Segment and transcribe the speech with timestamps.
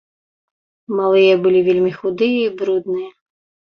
[0.99, 3.09] Малыя былі вельмі худыя і брудныя.